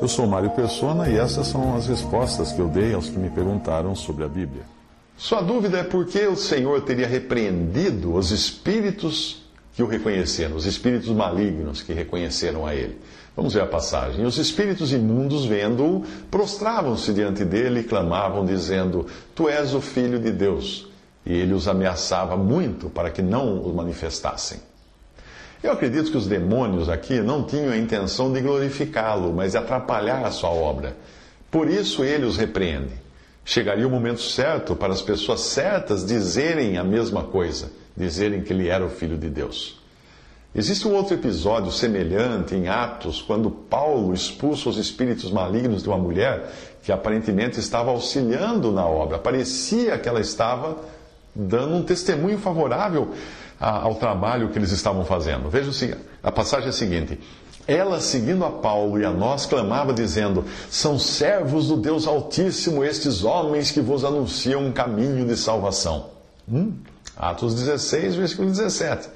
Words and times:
Eu 0.00 0.08
sou 0.08 0.26
Mário 0.26 0.50
Persona 0.50 1.08
e 1.08 1.16
essas 1.16 1.46
são 1.46 1.74
as 1.74 1.86
respostas 1.86 2.52
que 2.52 2.60
eu 2.60 2.68
dei 2.68 2.94
aos 2.94 3.08
que 3.08 3.18
me 3.18 3.30
perguntaram 3.30 3.94
sobre 3.94 4.24
a 4.24 4.28
Bíblia. 4.28 4.62
Sua 5.16 5.40
dúvida 5.40 5.78
é 5.78 5.82
por 5.82 6.06
que 6.06 6.26
o 6.26 6.36
Senhor 6.36 6.82
teria 6.82 7.06
repreendido 7.06 8.14
os 8.14 8.30
espíritos 8.30 9.42
que 9.72 9.82
o 9.82 9.86
reconheceram, 9.86 10.54
os 10.54 10.66
espíritos 10.66 11.08
malignos 11.08 11.82
que 11.82 11.92
reconheceram 11.92 12.66
a 12.66 12.74
ele. 12.74 12.98
Vamos 13.34 13.54
ver 13.54 13.62
a 13.62 13.66
passagem. 13.66 14.24
Os 14.24 14.38
espíritos 14.38 14.92
imundos, 14.92 15.44
vendo-o, 15.44 16.04
prostravam-se 16.30 17.12
diante 17.12 17.44
dele 17.44 17.80
e 17.80 17.84
clamavam, 17.84 18.44
dizendo: 18.44 19.06
Tu 19.34 19.48
és 19.48 19.74
o 19.74 19.80
filho 19.80 20.18
de 20.18 20.30
Deus. 20.30 20.88
E 21.24 21.32
ele 21.32 21.52
os 21.52 21.66
ameaçava 21.66 22.36
muito 22.36 22.88
para 22.88 23.10
que 23.10 23.20
não 23.20 23.60
o 23.60 23.74
manifestassem. 23.74 24.60
Eu 25.62 25.72
acredito 25.72 26.10
que 26.10 26.16
os 26.16 26.26
demônios 26.26 26.88
aqui 26.88 27.20
não 27.20 27.44
tinham 27.44 27.72
a 27.72 27.76
intenção 27.76 28.32
de 28.32 28.40
glorificá-lo, 28.40 29.32
mas 29.32 29.52
de 29.52 29.58
atrapalhar 29.58 30.24
a 30.24 30.30
sua 30.30 30.50
obra. 30.50 30.96
Por 31.50 31.68
isso 31.68 32.04
ele 32.04 32.26
os 32.26 32.36
repreende. 32.36 32.92
Chegaria 33.44 33.86
o 33.86 33.90
momento 33.90 34.20
certo 34.20 34.74
para 34.74 34.92
as 34.92 35.00
pessoas 35.00 35.40
certas 35.40 36.04
dizerem 36.04 36.78
a 36.78 36.84
mesma 36.84 37.24
coisa, 37.24 37.70
dizerem 37.96 38.42
que 38.42 38.52
ele 38.52 38.68
era 38.68 38.84
o 38.84 38.90
Filho 38.90 39.16
de 39.16 39.30
Deus. 39.30 39.80
Existe 40.54 40.88
um 40.88 40.94
outro 40.94 41.14
episódio 41.14 41.70
semelhante 41.70 42.54
em 42.54 42.66
Atos, 42.66 43.20
quando 43.20 43.50
Paulo 43.50 44.14
expulsa 44.14 44.70
os 44.70 44.78
espíritos 44.78 45.30
malignos 45.30 45.82
de 45.82 45.88
uma 45.88 45.98
mulher 45.98 46.50
que 46.82 46.90
aparentemente 46.90 47.60
estava 47.60 47.90
auxiliando 47.90 48.72
na 48.72 48.86
obra. 48.86 49.18
Parecia 49.18 49.98
que 49.98 50.08
ela 50.08 50.20
estava 50.20 50.78
dando 51.34 51.74
um 51.74 51.82
testemunho 51.82 52.38
favorável 52.38 53.12
ao 53.58 53.94
trabalho 53.94 54.48
que 54.50 54.58
eles 54.58 54.70
estavam 54.70 55.04
fazendo. 55.04 55.48
Veja 55.48 55.98
a 56.22 56.32
passagem 56.32 56.66
é 56.66 56.70
a 56.70 56.72
seguinte. 56.72 57.18
Ela, 57.66 58.00
seguindo 58.00 58.44
a 58.44 58.50
Paulo 58.50 59.00
e 59.00 59.04
a 59.04 59.10
nós, 59.10 59.44
clamava, 59.44 59.92
dizendo: 59.92 60.44
São 60.70 60.98
servos 60.98 61.68
do 61.68 61.76
Deus 61.76 62.06
Altíssimo 62.06 62.84
estes 62.84 63.24
homens 63.24 63.70
que 63.70 63.80
vos 63.80 64.04
anunciam 64.04 64.64
um 64.64 64.72
caminho 64.72 65.26
de 65.26 65.36
salvação. 65.36 66.10
Hum? 66.48 66.74
Atos 67.16 67.54
16, 67.54 68.14
versículo 68.14 68.48
17. 68.48 69.08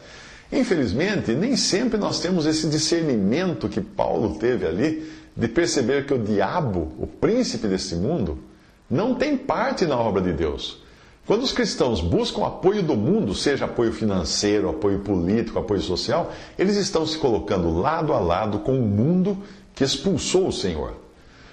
Infelizmente, 0.52 1.33
nem 1.33 1.56
sempre 1.56 1.96
nós 1.96 2.18
temos 2.18 2.44
esse 2.44 2.68
discernimento 2.68 3.68
que 3.68 3.80
Paulo 3.80 4.36
teve 4.36 4.66
ali, 4.66 5.08
de 5.36 5.46
perceber 5.46 6.06
que 6.06 6.14
o 6.14 6.18
diabo, 6.18 6.92
o 6.98 7.06
príncipe 7.06 7.68
deste 7.68 7.94
mundo, 7.94 8.38
não 8.91 9.14
tem 9.14 9.36
parte 9.36 9.86
na 9.86 9.96
obra 9.96 10.20
de 10.20 10.33
Deus. 10.33 10.83
Quando 11.27 11.43
os 11.43 11.53
cristãos 11.53 12.01
buscam 12.01 12.45
apoio 12.45 12.83
do 12.83 12.97
mundo, 12.97 13.35
seja 13.35 13.67
apoio 13.67 13.93
financeiro, 13.93 14.69
apoio 14.69 15.01
político, 15.01 15.59
apoio 15.59 15.81
social, 15.81 16.33
eles 16.59 16.77
estão 16.77 17.07
se 17.07 17.19
colocando 17.19 17.79
lado 17.79 18.13
a 18.13 18.19
lado 18.19 18.61
com 18.61 18.79
o 18.79 18.83
mundo 18.83 19.39
que 19.75 19.85
expulsou 19.85 20.48
o 20.48 20.53
Senhor. 20.53 20.95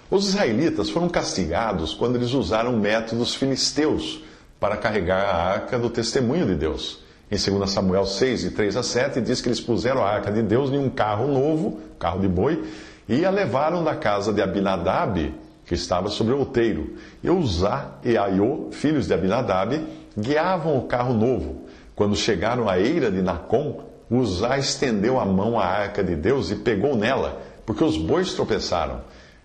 Os 0.10 0.30
israelitas 0.30 0.90
foram 0.90 1.10
castigados 1.10 1.94
quando 1.94 2.16
eles 2.16 2.34
usaram 2.34 2.78
métodos 2.78 3.36
filisteus 3.36 4.24
para 4.60 4.78
carregar 4.78 5.22
a 5.24 5.44
arca 5.44 5.78
do 5.78 5.90
testemunho 5.90 6.46
de 6.46 6.56
Deus. 6.56 7.04
Em 7.30 7.38
2 7.38 7.70
Samuel 7.70 8.06
6, 8.06 8.42
de 8.42 8.52
3 8.52 8.78
a 8.78 8.84
7, 8.84 9.20
diz 9.20 9.42
que 9.42 9.50
eles 9.50 9.60
puseram 9.60 10.02
a 10.02 10.10
arca 10.10 10.32
de 10.32 10.42
Deus 10.42 10.72
em 10.72 10.78
um 10.78 10.90
carro 10.90 11.28
novo, 11.28 11.82
carro 12.00 12.22
de 12.22 12.28
boi, 12.28 12.64
e 13.08 13.26
a 13.26 13.30
levaram 13.30 13.84
da 13.84 13.96
casa 13.96 14.32
de 14.32 14.42
Abinadab, 14.42 15.34
que 15.68 15.76
estava 15.76 16.08
sobre 16.08 16.34
o 16.34 16.40
outeiro. 16.40 16.96
E 17.22 17.30
Uzá 17.30 18.00
e 18.04 18.18
Aiô, 18.18 18.70
filhos 18.72 19.06
de 19.06 19.14
Abinadab, 19.14 19.86
guiavam 20.18 20.78
o 20.78 20.88
carro 20.88 21.14
novo. 21.14 21.66
Quando 21.94 22.16
chegaram 22.16 22.68
à 22.70 22.80
eira 22.80 23.12
de 23.12 23.22
Nacon, 23.22 23.84
Uzá 24.10 24.58
estendeu 24.58 25.20
a 25.20 25.26
mão 25.26 25.60
à 25.60 25.66
arca 25.66 26.02
de 26.02 26.16
Deus 26.16 26.50
e 26.50 26.56
pegou 26.56 26.96
nela, 26.96 27.42
porque 27.66 27.84
os 27.84 27.98
bois 27.98 28.34
tropeçaram. 28.34 29.02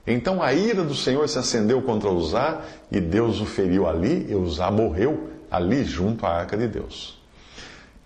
Então 0.07 0.41
a 0.41 0.55
ira 0.55 0.85
do 0.85 0.95
Senhor 0.95 1.29
se 1.29 1.39
acendeu 1.39 1.83
contra 1.83 2.11
Uzá 2.11 2.61
e 2.91 3.01
Deus 3.01 3.41
o 3.41 3.45
feriu 3.45 3.89
ali 3.89 4.27
e 4.31 4.35
Uzá 4.35 4.71
morreu 4.71 5.29
ali 5.51 5.85
junto 5.85 6.25
à 6.25 6.31
arca 6.31 6.57
de 6.57 6.69
Deus. 6.69 7.21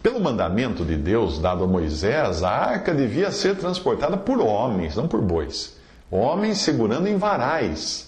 Pelo 0.03 0.21
mandamento 0.21 0.85
de 0.85 0.97
Deus 0.97 1.39
dado 1.39 1.65
a 1.65 1.67
Moisés, 1.67 2.43
a 2.43 2.51
arca 2.51 2.95
devia 2.95 3.31
ser 3.31 3.57
transportada 3.57 4.17
por 4.17 4.41
homens, 4.41 4.97
não 4.97 5.09
por 5.09 5.21
bois. 5.21 5.77
Homens 6.11 6.59
segurando 6.59 7.09
em 7.09 7.17
varais, 7.17 8.06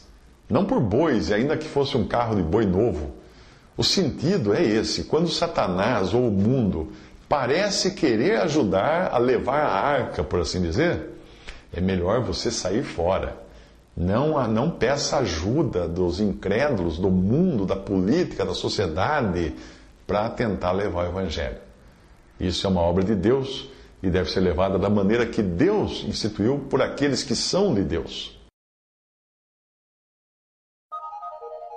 não 0.49 0.65
por 0.65 0.81
bois, 0.81 1.31
ainda 1.31 1.57
que 1.57 1.69
fosse 1.69 1.97
um 1.97 2.07
carro 2.07 2.37
de 2.37 2.43
boi 2.43 2.65
novo. 2.65 3.13
O 3.77 3.85
sentido 3.85 4.55
é 4.55 4.63
esse: 4.63 5.05
quando 5.05 5.29
Satanás 5.29 6.15
ou 6.15 6.29
o 6.29 6.31
mundo 6.31 6.93
parece 7.29 7.93
querer 7.93 8.41
ajudar 8.41 9.11
a 9.13 9.19
levar 9.19 9.61
a 9.61 9.81
arca, 9.81 10.25
por 10.25 10.41
assim 10.41 10.61
dizer, 10.63 11.11
é 11.73 11.81
melhor 11.81 12.23
você 12.23 12.51
sair 12.51 12.83
fora. 12.83 13.37
Não, 13.97 14.47
não 14.49 14.71
peça 14.71 15.19
ajuda 15.19 15.89
dos 15.89 16.21
incrédulos, 16.21 16.99
do 16.99 17.11
mundo, 17.11 17.67
da 17.67 17.77
política, 17.77 18.45
da 18.45 18.55
sociedade, 18.55 19.55
para 20.07 20.31
tentar 20.31 20.73
levar 20.73 21.05
o 21.05 21.09
Evangelho. 21.09 21.59
Isso 22.39 22.67
é 22.67 22.71
uma 22.71 22.81
obra 22.81 23.03
de 23.05 23.15
Deus 23.15 23.69
e 24.03 24.09
deve 24.09 24.31
ser 24.31 24.41
levada 24.41 24.79
da 24.79 24.89
maneira 24.89 25.27
que 25.27 25.43
Deus 25.43 26.05
instituiu 26.07 26.67
por 26.71 26.81
aqueles 26.81 27.25
que 27.25 27.35
são 27.35 27.75
de 27.75 27.83
Deus. 27.83 28.38